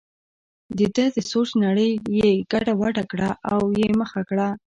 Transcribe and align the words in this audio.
دده 0.79 1.05
د 1.15 1.17
سوچ 1.31 1.49
نړۍ 1.65 1.91
یې 2.17 2.29
ګډه 2.51 2.73
وډه 2.79 3.03
کړه 3.11 3.29
او 3.51 3.59
یې 3.79 3.87
مخه 4.01 4.21
کړه. 4.29 4.47